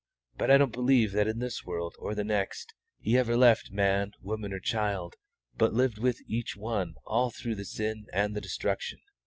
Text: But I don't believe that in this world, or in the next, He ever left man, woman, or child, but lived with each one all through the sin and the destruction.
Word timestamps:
But 0.35 0.49
I 0.49 0.57
don't 0.57 0.73
believe 0.73 1.11
that 1.11 1.27
in 1.27 1.37
this 1.37 1.63
world, 1.63 1.93
or 1.99 2.09
in 2.13 2.17
the 2.17 2.23
next, 2.23 2.73
He 2.97 3.19
ever 3.19 3.37
left 3.37 3.69
man, 3.69 4.13
woman, 4.19 4.51
or 4.51 4.59
child, 4.59 5.13
but 5.55 5.75
lived 5.75 5.99
with 5.99 6.19
each 6.25 6.57
one 6.57 6.95
all 7.05 7.29
through 7.29 7.53
the 7.53 7.65
sin 7.65 8.07
and 8.11 8.35
the 8.35 8.41
destruction. 8.41 8.97